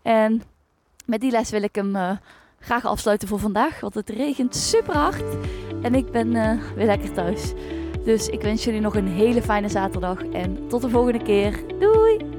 En 0.02 0.44
met 1.06 1.22
die 1.22 1.32
les 1.32 1.50
wil 1.50 1.64
ik 1.64 1.76
hem 1.76 1.96
uh, 1.96 2.12
graag 2.60 2.86
afsluiten 2.86 3.28
voor 3.28 3.40
vandaag, 3.40 3.80
want 3.80 3.94
het 3.94 4.10
regent 4.10 4.56
super 4.56 4.96
hard 4.96 5.38
en 5.82 5.96
ik 5.96 6.12
ben 6.12 6.36
uh, 6.36 6.62
weer 6.76 6.86
lekker 6.86 7.14
thuis. 7.14 7.54
Dus 8.04 8.28
ik 8.28 8.42
wens 8.42 8.64
jullie 8.64 8.82
nog 8.82 8.96
een 8.96 9.08
hele 9.08 9.42
fijne 9.42 9.70
zaterdag 9.70 10.24
en 10.24 10.68
tot 10.68 10.82
de 10.82 10.90
volgende 10.90 11.24
keer. 11.24 11.64
Doei! 11.80 12.38